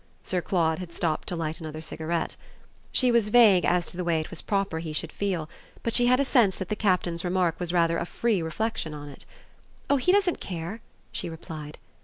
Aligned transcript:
Sir 0.23 0.41
Claude 0.41 0.79
had 0.79 0.91
stopped 0.91 1.27
to 1.27 1.35
light 1.35 1.59
another 1.59 1.79
cigarette. 1.79 2.35
She 2.91 3.11
was 3.11 3.29
vague 3.29 3.65
as 3.65 3.85
to 3.85 3.97
the 3.97 4.03
way 4.03 4.19
it 4.19 4.31
was 4.31 4.41
proper 4.41 4.79
he 4.79 4.93
should 4.93 5.11
feel; 5.11 5.47
but 5.83 5.93
she 5.93 6.07
had 6.07 6.19
a 6.19 6.25
sense 6.25 6.55
that 6.55 6.69
the 6.69 6.75
Captain's 6.75 7.23
remark 7.23 7.59
was 7.59 7.71
rather 7.71 7.99
a 7.99 8.05
free 8.07 8.41
reflexion 8.41 8.95
on 8.95 9.09
it. 9.09 9.27
"Oh 9.91 9.97
he 9.97 10.11
doesn't 10.11 10.41
care!" 10.41 10.81
she 11.11 11.29
replied. 11.29 11.77